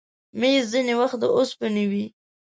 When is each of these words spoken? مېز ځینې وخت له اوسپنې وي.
مېز 0.39 0.63
ځینې 0.73 0.93
وخت 1.01 1.17
له 1.21 1.27
اوسپنې 1.37 1.85
وي. 1.91 2.05